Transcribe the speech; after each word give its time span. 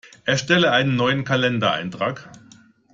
Erstelle 0.25 0.71
einen 0.71 0.95
neuen 0.95 1.25
Kalendereintrag! 1.25 2.31